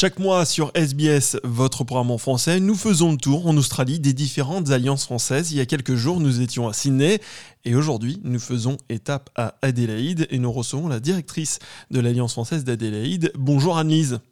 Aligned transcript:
Chaque 0.00 0.18
mois 0.18 0.46
sur 0.46 0.70
SBS, 0.74 1.38
votre 1.44 1.84
programme 1.84 2.10
en 2.10 2.16
français, 2.16 2.58
nous 2.58 2.74
faisons 2.74 3.12
le 3.12 3.18
tour 3.18 3.46
en 3.46 3.54
Australie 3.58 4.00
des 4.00 4.14
différentes 4.14 4.70
alliances 4.70 5.04
françaises. 5.04 5.52
Il 5.52 5.58
y 5.58 5.60
a 5.60 5.66
quelques 5.66 5.94
jours, 5.94 6.20
nous 6.20 6.40
étions 6.40 6.66
à 6.68 6.72
Sydney 6.72 7.18
et 7.66 7.74
aujourd'hui, 7.74 8.16
nous 8.24 8.38
faisons 8.38 8.78
étape 8.88 9.28
à 9.36 9.56
Adélaïde 9.60 10.26
et 10.30 10.38
nous 10.38 10.50
recevons 10.50 10.88
la 10.88 11.00
directrice 11.00 11.58
de 11.90 12.00
l'Alliance 12.00 12.32
française 12.32 12.64
d'Adélaïde. 12.64 13.30
Bonjour 13.34 13.76
Annelise. 13.76 14.22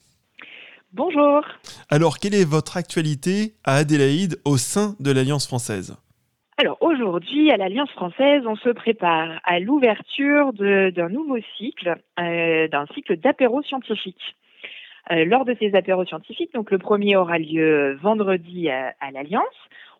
Bonjour. 0.94 1.44
Alors, 1.90 2.16
quelle 2.18 2.34
est 2.34 2.48
votre 2.48 2.78
actualité 2.78 3.52
à 3.62 3.74
Adélaïde 3.74 4.40
au 4.46 4.56
sein 4.56 4.94
de 5.00 5.12
l'Alliance 5.12 5.46
française? 5.46 5.98
Alors 6.56 6.78
aujourd'hui, 6.80 7.50
à 7.50 7.58
l'Alliance 7.58 7.90
française, 7.90 8.42
on 8.46 8.56
se 8.56 8.70
prépare 8.70 9.38
à 9.44 9.60
l'ouverture 9.60 10.54
d'un 10.54 11.10
nouveau 11.10 11.36
cycle, 11.58 11.94
euh, 12.18 12.68
d'un 12.68 12.86
cycle 12.94 13.18
d'apéro 13.18 13.62
scientifique. 13.64 14.34
Euh, 15.10 15.24
lors 15.24 15.44
de 15.44 15.56
ces 15.58 15.74
apéros 15.74 16.04
scientifiques, 16.04 16.52
donc 16.54 16.70
le 16.70 16.78
premier 16.78 17.16
aura 17.16 17.38
lieu 17.38 17.98
vendredi 18.02 18.68
à, 18.68 18.94
l'Alliance, 19.12 19.44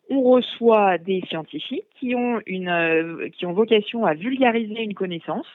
on 0.09 0.21
reçoit 0.21 0.97
des 0.97 1.23
scientifiques 1.29 1.85
qui 1.99 2.15
ont 2.15 2.41
une 2.45 2.69
euh, 2.69 3.29
qui 3.37 3.45
ont 3.45 3.53
vocation 3.53 4.05
à 4.05 4.13
vulgariser 4.13 4.81
une 4.81 4.93
connaissance 4.93 5.47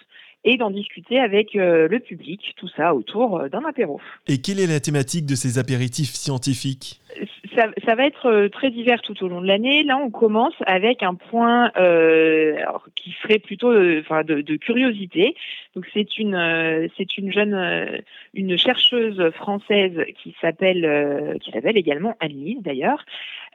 et 0.45 0.57
d'en 0.57 0.71
discuter 0.71 1.19
avec 1.19 1.55
le 1.55 1.99
public, 1.99 2.55
tout 2.59 2.69
ça 2.77 2.95
autour 2.95 3.49
d'un 3.49 3.65
apéro. 3.65 3.99
Et 4.29 4.43
quelle 4.43 4.61
est 4.61 4.67
la 4.67 4.79
thématique 4.79 5.25
de 5.25 5.35
ces 5.35 5.59
apéritifs 5.59 6.13
scientifiques? 6.13 7.01
Ça, 7.55 7.95
va 7.95 8.07
être 8.07 8.27
euh, 8.27 8.49
très 8.49 8.71
divers 8.71 9.03
tout 9.03 9.23
au 9.25 9.29
long 9.29 9.41
de 9.41 9.47
l'année. 9.47 9.83
Là, 9.83 9.97
on 9.97 10.11
commence 10.11 10.55
avec 10.67 11.03
un 11.03 11.15
point 11.15 11.71
euh, 11.77 12.57
qui 12.95 13.15
serait 13.23 13.39
plutôt 13.39 13.71
euh, 13.71 14.03
de, 14.25 14.57
curiosité. 14.57 15.35
Donc, 15.75 15.87
c'est 15.93 16.19
une, 16.19 16.37
jeune, 17.33 18.03
une 18.35 18.57
chercheuse 18.57 19.31
française 19.33 20.05
qui 20.23 20.35
s'appelle, 20.41 21.39
qui 21.41 21.51
s'appelle 21.51 21.77
également 21.77 22.17
Annelise 22.21 22.63
d'ailleurs, 22.63 23.05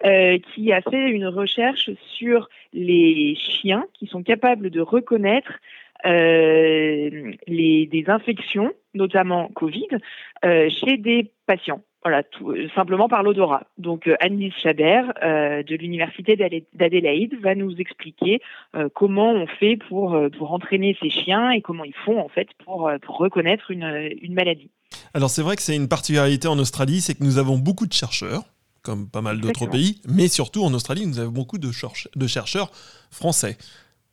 qui 0.04 0.74
a 0.74 0.82
fait 0.82 1.10
une 1.10 1.28
recherche 1.28 1.90
sur 2.18 2.50
les 2.74 3.36
chiens 3.36 3.86
qui 3.94 4.08
sont 4.08 4.24
capables 4.24 4.70
de 4.70 4.82
reconnaître 4.82 5.60
des 6.04 8.04
infections, 8.08 8.74
notamment 8.94 9.48
Covid, 9.50 9.88
chez 10.44 10.98
des 10.98 11.32
patients. 11.46 11.82
Voilà, 12.04 12.24
tout, 12.24 12.52
euh, 12.52 12.70
simplement 12.76 13.10
par 13.10 13.24
l'odorat. 13.24 13.64
Donc 13.78 14.08
euh, 14.08 14.16
Annelise 14.22 14.54
Chabert 14.54 15.14
euh, 15.22 15.64
de 15.64 15.76
l'université 15.76 16.38
d'Adélaïde 16.74 17.38
va 17.42 17.56
nous 17.56 17.76
expliquer 17.76 18.42
comment 18.94 19.32
on 19.32 19.48
fait 19.48 19.78
pour 19.78 20.18
pour 20.38 20.54
entraîner 20.54 20.98
ces 21.02 21.10
chiens 21.10 21.52
et 21.52 21.62
comment 21.62 21.84
ils 21.84 21.96
font 22.06 22.20
en 22.20 22.30
fait 22.30 22.48
pour 22.64 22.90
pour 23.02 23.18
reconnaître 23.18 23.72
une, 23.72 24.10
une 24.22 24.34
maladie. 24.34 24.70
Alors 25.14 25.30
c'est 25.30 25.42
vrai 25.42 25.56
que 25.56 25.62
c'est 25.62 25.76
une 25.76 25.90
particularité 25.90 26.48
en 26.48 26.58
Australie, 26.58 27.02
c'est 27.02 27.16
que 27.16 27.24
nous 27.24 27.38
avons 27.38 27.58
beaucoup 27.58 27.86
de 27.86 27.94
chercheurs, 27.94 28.44
comme 28.82 29.10
pas 29.10 29.22
mal 29.22 29.42
d'autres 29.42 29.68
pays, 29.68 30.02
mais 30.08 30.28
surtout 30.28 30.64
en 30.64 30.74
Australie, 30.74 31.06
nous 31.06 31.20
avons 31.20 31.32
beaucoup 31.32 31.58
de, 31.58 31.70
de 31.70 32.28
chercheurs 32.28 32.72
français. 33.12 33.58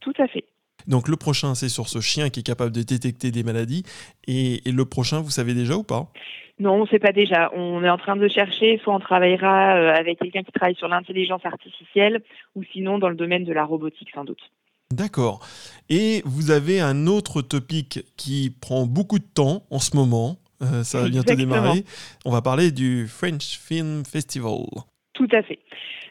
Tout 0.01 0.15
à 0.19 0.27
fait. 0.27 0.45
Donc 0.87 1.09
le 1.09 1.17
prochain, 1.17 1.55
c'est 1.55 1.69
sur 1.69 1.89
ce 1.89 2.01
chien 2.01 2.31
qui 2.31 2.41
est 2.41 2.43
capable 2.43 2.73
de 2.73 2.83
détecter 2.83 3.31
des 3.31 3.43
maladies. 3.43 3.83
Et, 4.27 4.61
le 4.67 4.85
prochain, 4.85 5.21
vous 5.21 5.31
savez 5.31 5.55
déjà 5.55 5.77
ou 5.77 5.83
pas? 5.83 6.11
Non, 6.59 6.73
on 6.73 6.83
ne 6.83 6.87
sait 6.87 6.99
pas 6.99 7.13
déjà. 7.13 7.51
On 7.55 7.85
est 7.85 7.91
en 7.91 7.99
train 7.99 8.17
de 8.17 8.29
chercher, 8.29 8.81
soit 8.83 8.95
on 8.95 9.01
travaillera 9.01 9.77
euh, 9.77 9.95
avec 9.95 10.19
quelqu'un 10.19 10.43
qui 10.43 10.53
travaille 10.53 10.77
sur 10.77 10.89
l'intelligence 10.89 11.45
artificielle, 11.45 12.23
ou 12.55 12.63
sinon 12.73 12.99
dans 12.99 13.11
le 13.11 13.17
domaine 13.17 13.45
de 13.45 13.53
la 13.53 13.65
robotique, 13.65 14.09
sans 14.15 14.25
doute. 14.25 14.41
D'accord. 14.91 15.41
Et 15.91 16.23
vous 16.25 16.51
avez 16.51 16.81
un 16.81 17.07
autre 17.07 17.43
topic 17.43 18.01
qui 18.17 18.57
prend 18.61 18.87
beaucoup 18.87 19.19
de 19.19 19.25
temps 19.25 19.65
en 19.71 19.81
ce 19.81 19.97
moment. 19.97 20.39
Euh, 20.63 20.85
ça 20.85 21.03
va 21.03 21.09
bientôt 21.09 21.35
démarrer. 21.35 21.85
On 22.25 22.31
va 22.31 22.41
parler 22.41 22.71
du 22.71 23.07
French 23.09 23.59
Film 23.59 24.05
Festival. 24.05 24.61
Tout 25.13 25.29
à 25.33 25.43
fait. 25.43 25.59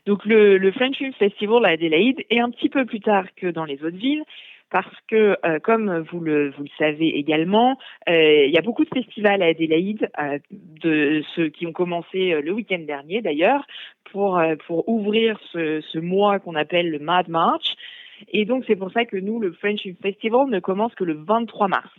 Donc 0.06 0.24
le, 0.26 0.58
le 0.58 0.72
French 0.72 0.98
Film 0.98 1.14
Festival 1.14 1.66
à 1.66 1.70
Adélaïde 1.70 2.24
est 2.30 2.40
un 2.40 2.52
petit 2.52 2.70
peu 2.70 2.86
plus 2.86 3.00
tard 3.00 3.26
que 3.36 3.48
dans 3.48 3.66
les 3.66 3.82
autres 3.84 3.98
villes 3.98 4.24
parce 4.72 4.96
que, 5.08 5.38
euh, 5.46 5.60
comme 5.60 6.00
vous 6.12 6.20
le, 6.20 6.52
vous 6.52 6.64
le 6.64 6.70
savez 6.78 7.18
également, 7.18 7.78
euh, 8.10 8.46
il 8.46 8.52
y 8.52 8.58
a 8.58 8.62
beaucoup 8.62 8.84
de 8.84 8.90
festivals 8.94 9.42
à 9.42 9.48
Adélaïde, 9.48 10.10
euh, 10.20 10.40
de 10.52 11.24
ceux 11.36 11.50
qui 11.50 11.68
ont 11.68 11.72
commencé 11.72 12.42
le 12.42 12.52
week-end 12.52 12.80
dernier 12.80 13.22
d'ailleurs, 13.22 13.66
pour, 14.12 14.42
pour 14.68 14.88
ouvrir 14.88 15.40
ce, 15.52 15.82
ce 15.82 16.00
mois 16.00 16.40
qu'on 16.40 16.56
appelle 16.56 16.90
le 16.90 17.00
Mad 17.00 17.28
March. 17.28 17.76
Et 18.30 18.46
donc 18.46 18.64
c'est 18.68 18.76
pour 18.76 18.92
ça 18.92 19.06
que 19.06 19.18
nous, 19.18 19.40
le 19.40 19.52
French 19.54 19.82
Festival 20.02 20.48
ne 20.50 20.60
commence 20.60 20.96
que 20.96 21.04
le 21.04 21.14
23 21.14 21.68
mars 21.68 21.90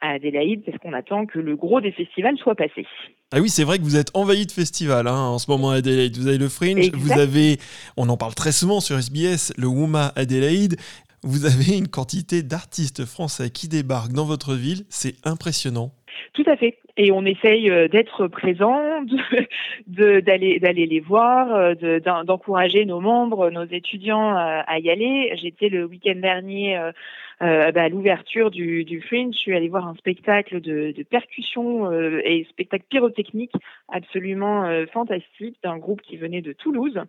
à 0.00 0.10
Adélaïde, 0.10 0.62
parce 0.64 0.78
qu'on 0.78 0.92
attend 0.92 1.26
que 1.26 1.38
le 1.38 1.56
gros 1.56 1.80
des 1.80 1.92
festivals 1.92 2.36
soit 2.36 2.54
passé. 2.54 2.86
Ah 3.32 3.40
oui, 3.40 3.48
c'est 3.48 3.64
vrai 3.64 3.78
que 3.78 3.82
vous 3.82 3.96
êtes 3.96 4.10
envahi 4.14 4.46
de 4.46 4.52
festivals 4.52 5.08
hein, 5.08 5.18
en 5.18 5.38
ce 5.38 5.50
moment 5.50 5.70
à 5.70 5.76
Adélaïde. 5.76 6.16
Vous 6.16 6.28
avez 6.28 6.38
le 6.38 6.48
Fringe, 6.48 6.90
vous 6.92 7.12
avez, 7.12 7.58
on 7.96 8.08
en 8.08 8.16
parle 8.16 8.34
très 8.34 8.52
souvent 8.52 8.80
sur 8.80 8.96
SBS, 8.96 9.52
le 9.56 9.66
WUMA 9.66 10.12
Adélaïde, 10.14 10.76
vous 11.24 11.46
avez 11.46 11.78
une 11.78 11.88
quantité 11.88 12.42
d'artistes 12.42 13.04
français 13.06 13.50
qui 13.50 13.68
débarquent 13.68 14.12
dans 14.12 14.26
votre 14.26 14.54
ville, 14.54 14.84
c'est 14.90 15.14
impressionnant. 15.24 15.92
Tout 16.34 16.44
à 16.46 16.56
fait. 16.56 16.78
Et 16.96 17.10
on 17.10 17.24
essaye 17.24 17.70
euh, 17.70 17.88
d'être 17.88 18.28
présent, 18.28 19.02
d'aller 19.86 20.86
les 20.86 21.00
voir, 21.00 21.52
euh, 21.54 22.00
d'encourager 22.24 22.84
nos 22.84 23.00
membres, 23.00 23.50
nos 23.50 23.64
étudiants 23.64 24.34
à 24.36 24.78
y 24.78 24.90
aller. 24.90 25.32
J'étais 25.40 25.68
le 25.68 25.84
week-end 25.84 26.16
dernier 26.16 26.76
euh, 26.76 27.72
bah, 27.72 27.82
à 27.82 27.88
l'ouverture 27.88 28.50
du, 28.50 29.02
Fringe. 29.08 29.34
Je 29.34 29.38
suis 29.38 29.54
allée 29.54 29.68
voir 29.68 29.88
un 29.88 29.94
spectacle 29.94 30.60
de, 30.60 30.92
de 30.96 31.02
percussion 31.02 31.90
et 31.92 32.46
spectacle 32.50 32.84
pyrotechnique 32.88 33.52
absolument 33.88 34.68
fantastique 34.92 35.56
d'un 35.64 35.78
groupe 35.78 36.00
qui 36.02 36.16
venait 36.16 36.42
de 36.42 36.52
Toulouse, 36.52 37.00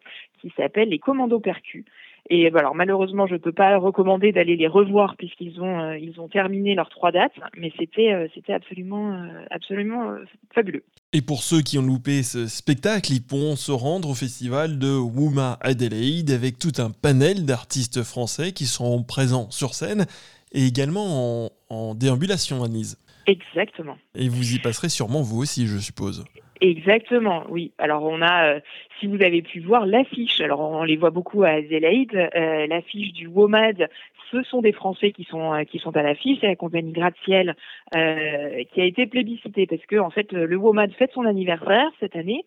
qui 0.42 0.52
s'appelle 0.58 0.90
les 0.90 1.00
Commandos 1.00 1.40
Percus. 1.40 1.86
Et 2.30 2.50
bah, 2.50 2.60
alors 2.60 2.76
malheureusement, 2.76 3.28
je 3.28 3.34
ne 3.34 3.40
peux 3.40 3.52
pas 3.52 3.78
recommander 3.78 4.32
d'aller 4.32 4.56
les 4.56 4.68
revoir 4.68 5.16
puisqu'ils 5.16 5.62
ont 5.62 5.80
euh, 5.80 5.98
ils 5.98 6.20
ont 6.20 6.28
terminé 6.28 6.74
leurs 6.74 6.90
trois 6.90 7.12
dates, 7.12 7.34
mais 7.58 7.72
c'était 7.78 8.14
euh, 8.14 8.28
c'était 8.34 8.54
absolument 8.54 9.14
euh, 9.14 9.46
absolument 9.52 10.16
fabuleux. 10.54 10.84
Et 11.14 11.22
pour 11.22 11.44
ceux 11.44 11.62
qui 11.62 11.78
ont 11.78 11.84
loupé 11.84 12.24
ce 12.24 12.48
spectacle, 12.48 13.12
ils 13.12 13.22
pourront 13.22 13.56
se 13.56 13.72
rendre 13.72 14.10
au 14.10 14.16
festival 14.16 14.80
de 14.80 14.98
Wooma 14.98 15.58
Adelaide 15.62 16.32
avec 16.32 16.58
tout 16.58 16.74
un 16.80 16.90
panel 16.90 17.46
d'artistes 17.46 18.02
français 18.02 18.54
qui 18.54 18.66
seront 18.66 19.04
présents 19.04 19.52
sur 19.52 19.76
scène 19.76 20.06
et 20.52 20.66
également 20.66 21.46
en, 21.46 21.50
en 21.70 21.96
déambulation, 21.96 22.64
Anise. 22.64 22.98
Exactement. 23.28 23.98
Et 24.16 24.30
vous 24.30 24.54
y 24.54 24.60
passerez 24.60 24.90
sûrement 24.90 25.22
vous 25.22 25.42
aussi, 25.42 25.68
je 25.68 25.78
suppose. 25.78 26.24
Exactement, 26.62 27.44
oui. 27.50 27.74
Alors 27.78 28.04
on 28.04 28.22
a, 28.22 28.56
euh, 28.56 28.60
si 29.00 29.08
vous 29.08 29.22
avez 29.22 29.42
pu 29.42 29.60
voir 29.60 29.86
l'affiche, 29.86 30.40
alors 30.40 30.62
on 30.62 30.84
les 30.84 30.96
voit 30.96 31.10
beaucoup 31.10 31.44
à 31.44 31.50
Adélaïde, 31.50 32.16
euh, 32.16 32.68
l'affiche 32.68 33.12
du 33.12 33.28
WOMAD, 33.28 33.90
ce 34.32 34.42
sont 34.44 34.62
des 34.62 34.72
Français 34.72 35.12
qui 35.12 35.26
sont 35.26 35.54
euh, 35.54 35.64
qui 35.66 35.80
sont 35.80 35.96
à 35.98 36.02
l'affiche, 36.02 36.40
c'est 36.40 36.48
la 36.48 36.56
compagnie 36.56 36.94
Gratte-Ciel 36.94 37.56
qui 37.92 38.82
a 38.82 38.84
été 38.84 39.06
plébiscitée 39.06 39.68
parce 39.68 39.86
que 39.86 39.98
en 39.98 40.10
fait 40.10 40.32
le 40.32 40.56
WOMAD 40.56 40.92
fête 40.94 41.12
son 41.14 41.26
anniversaire 41.26 41.90
cette 42.00 42.16
année 42.16 42.44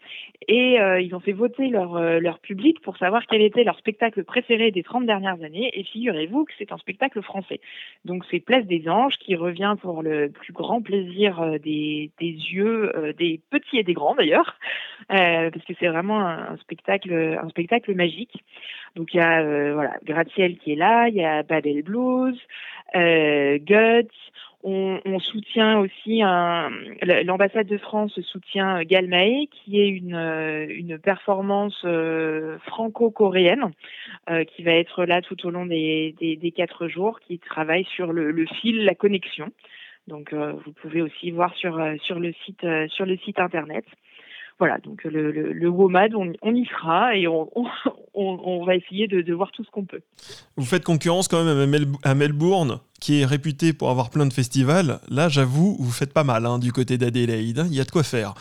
et 0.47 0.77
ils 1.01 1.15
ont 1.15 1.21
fait 1.21 1.33
voter 1.33 1.69
leur 1.69 1.99
leur 2.21 2.39
public 2.41 2.81
pour 2.83 2.99
savoir 2.99 3.23
quel 3.27 3.41
était 3.41 3.65
leur 3.65 3.79
spectacle 3.79 4.25
préféré 4.25 4.71
des 4.71 4.83
30 4.83 5.07
dernières 5.07 5.43
années 5.43 5.71
et 5.73 5.85
figurez-vous 5.85 6.45
que 6.45 6.53
c'est 6.59 6.73
un 6.73 6.77
spectacle 6.77 7.23
français. 7.23 7.61
Donc 8.05 8.25
c'est 8.31 8.41
Place 8.41 8.67
des 8.67 8.89
Anges 8.89 9.17
qui 9.21 9.37
revient 9.37 9.77
pour 9.81 10.03
le 10.03 10.29
plus 10.29 10.53
grand 10.53 10.83
plaisir 10.83 11.59
des 11.63 12.11
des 12.19 12.33
yeux 12.33 12.93
des 13.17 13.41
petits 13.51 13.79
et 13.79 13.85
des 13.85 13.95
d'ailleurs, 14.17 14.57
euh, 15.13 15.51
parce 15.51 15.65
que 15.65 15.73
c'est 15.79 15.89
vraiment 15.89 16.21
un, 16.21 16.57
spectacle, 16.59 17.13
un 17.13 17.49
spectacle 17.49 17.95
magique. 17.95 18.45
Donc 18.97 19.15
il 19.15 19.19
y 19.19 19.21
a 19.21 19.41
euh, 19.41 19.75
voilà 19.75 20.25
qui 20.25 20.43
est 20.43 20.77
là, 20.77 21.09
il 21.09 21.15
y 21.15 21.25
a 21.25 21.43
Babel 21.43 21.83
Blues, 21.83 22.39
euh, 22.97 23.59
Guts. 23.59 24.09
On, 24.65 25.21
soutient 25.21 25.79
aussi 25.79 26.21
l'ambassade 27.25 27.69
de 27.69 27.79
France 27.79 28.21
soutient 28.21 28.83
Galmae 28.83 29.47
qui 29.51 29.81
est 29.81 29.89
une, 29.89 30.17
une 30.69 30.99
performance 30.99 31.87
franco-coréenne 32.67 33.71
qui 34.49 34.63
va 34.65 34.73
être 34.73 35.05
là 35.05 35.23
tout 35.23 35.47
au 35.47 35.51
long 35.51 35.65
des, 35.65 36.15
des, 36.21 36.51
quatre 36.51 36.89
jours, 36.89 37.21
qui 37.21 37.39
travaille 37.39 37.85
sur 37.85 38.13
le 38.13 38.47
fil, 38.47 38.85
la 38.85 38.97
connexion. 38.97 39.53
Donc 40.09 40.33
euh, 40.33 40.55
vous 40.65 40.73
pouvez 40.73 41.03
aussi 41.03 41.31
voir 41.31 41.55
sur 41.55 41.79
euh, 41.79 41.95
sur 42.03 42.19
le 42.19 42.33
site 42.45 42.65
euh, 42.65 42.89
sur 42.89 43.07
le 43.07 43.17
site 43.19 43.39
internet. 43.39 43.85
Voilà, 44.59 44.79
donc 44.79 45.05
le, 45.05 45.31
le, 45.31 45.69
WOMAD, 45.69 46.15
on, 46.17 46.53
y 46.53 46.65
sera 46.67 47.15
et 47.15 47.29
on, 47.29 47.49
on, 48.15 48.65
va 48.65 48.75
essayer 48.75 49.07
de, 49.07 49.33
voir 49.33 49.53
tout 49.53 49.63
ce 49.63 49.71
qu'on 49.71 49.85
peut. 49.85 50.01
Vous 50.57 50.65
faites 50.65 50.83
concurrence 50.83 51.29
quand 51.29 51.45
même 51.45 51.87
à, 52.03 52.15
Melbourne, 52.17 52.81
qui 53.01 53.21
est 53.21 53.25
réputé 53.25 53.73
pour 53.73 53.89
avoir 53.89 54.11
plein 54.11 54.27
de 54.27 54.33
festivals. 54.33 54.99
Là, 55.09 55.29
j'avoue, 55.29 55.77
vous 55.79 55.93
faites 55.93 56.13
pas 56.13 56.25
mal 56.25 56.45
hein, 56.45 56.59
du 56.59 56.73
côté 56.73 56.99
d'Adélaïde. 56.99 57.67
Il 57.67 57.77
y 57.77 57.81
a 57.81 57.85
de 57.85 57.91
quoi 57.93 58.03
faire. 58.03 58.35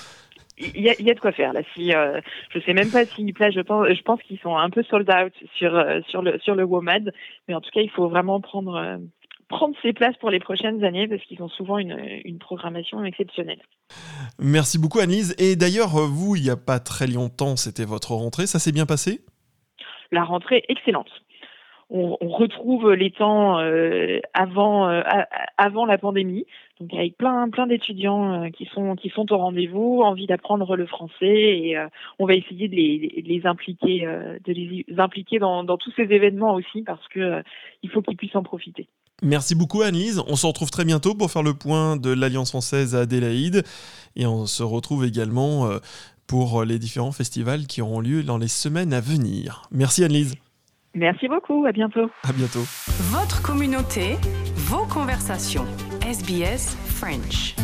Il 0.57 0.81
y, 0.81 0.89
a, 0.89 0.95
il 0.97 1.05
y 1.05 1.11
a 1.11 1.13
de 1.13 1.19
quoi 1.19 1.33
faire 1.33 1.53
là. 1.53 1.61
Si 1.75 1.93
euh, 1.93 2.19
je 2.49 2.61
sais 2.61 2.73
même 2.73 2.89
pas 2.89 3.05
s'ils 3.05 3.31
plaisent, 3.31 3.53
je 3.53 3.61
pense, 3.61 3.87
je 3.87 4.01
pense 4.01 4.19
qu'ils 4.23 4.39
sont 4.39 4.57
un 4.57 4.71
peu 4.71 4.81
sold 4.81 5.07
out 5.11 5.33
sur 5.53 5.79
sur 6.07 6.23
le 6.23 6.39
sur 6.39 6.55
le 6.55 6.63
WOMAD, 6.63 7.13
mais 7.47 7.53
en 7.53 7.61
tout 7.61 7.69
cas, 7.71 7.81
il 7.81 7.91
faut 7.91 8.07
vraiment 8.07 8.41
prendre 8.41 8.99
prendre 9.49 9.75
ses 9.81 9.93
places 9.93 10.17
pour 10.17 10.29
les 10.29 10.39
prochaines 10.39 10.83
années 10.83 11.07
parce 11.07 11.23
qu'ils 11.23 11.41
ont 11.41 11.49
souvent 11.49 11.77
une, 11.77 11.97
une 12.25 12.39
programmation 12.39 13.03
exceptionnelle. 13.03 13.61
Merci 14.39 14.79
beaucoup 14.79 14.99
Anise. 14.99 15.35
Et 15.39 15.55
d'ailleurs, 15.55 15.89
vous, 15.89 16.35
il 16.35 16.43
n'y 16.43 16.49
a 16.49 16.57
pas 16.57 16.79
très 16.79 17.07
longtemps, 17.07 17.55
c'était 17.55 17.85
votre 17.85 18.11
rentrée. 18.11 18.47
Ça 18.47 18.59
s'est 18.59 18.71
bien 18.71 18.85
passé? 18.85 19.21
La 20.11 20.23
rentrée 20.23 20.63
excellente 20.69 21.09
on, 21.89 22.17
retrouve 22.21 22.91
les 22.93 23.11
temps 23.11 23.59
euh, 23.59 24.19
avant 24.33 24.89
euh, 24.89 25.01
avant 25.57 25.85
la 25.85 25.97
pandémie, 25.97 26.45
donc 26.81 26.93
avec 26.93 27.17
plein 27.17 27.49
plein 27.49 27.67
d'étudiants 27.67 28.43
euh, 28.43 28.49
qui 28.49 28.65
sont 28.65 28.95
qui 28.95 29.09
sont 29.09 29.31
au 29.31 29.37
rendez-vous, 29.37 30.01
envie 30.01 30.27
d'apprendre 30.27 30.75
le 30.75 30.85
français 30.85 31.25
et 31.25 31.77
on 32.19 32.25
va 32.25 32.33
essayer 32.33 32.67
de 32.67 32.75
les, 32.75 33.23
les 33.25 33.45
impliquer 33.45 34.01
de 34.01 34.53
les 34.53 34.85
impliquer 34.97 35.39
dans, 35.39 35.63
dans, 35.63 35.77
tous 35.77 35.91
ces 35.95 36.03
événements 36.03 36.53
aussi 36.55 36.81
parce 36.81 37.07
que 37.07 37.41
il 37.83 37.89
faut 37.89 38.01
qu'ils 38.01 38.17
puissent 38.17 38.35
en 38.35 38.43
profiter. 38.43 38.89
Merci 39.23 39.55
beaucoup 39.55 39.81
Annelise. 39.81 40.21
On 40.27 40.35
se 40.35 40.45
retrouve 40.45 40.69
très 40.69 40.85
bientôt 40.85 41.15
pour 41.15 41.31
faire 41.31 41.43
le 41.43 41.53
point 41.53 41.97
de 41.97 42.11
l'Alliance 42.11 42.49
française 42.49 42.95
à 42.95 43.01
Adélaïde 43.01 43.63
et 44.15 44.25
on 44.25 44.45
se 44.45 44.63
retrouve 44.63 45.05
également 45.05 45.69
pour 46.27 46.63
les 46.63 46.77
différents 46.77 47.11
festivals 47.11 47.65
qui 47.65 47.81
auront 47.81 47.99
lieu 47.99 48.21
dans 48.21 48.37
les 48.37 48.47
semaines 48.47 48.93
à 48.93 48.99
venir. 48.99 49.63
Merci 49.71 50.03
Annelise. 50.03 50.35
Merci 50.97 51.27
beaucoup, 51.27 51.65
à 51.65 51.71
bientôt. 51.71 52.09
À 52.23 52.33
bientôt. 52.33 52.65
Votre 53.11 53.41
communauté, 53.41 54.17
vos 54.55 54.85
conversations. 54.85 55.65
SBS 56.01 56.75
French. 56.87 57.55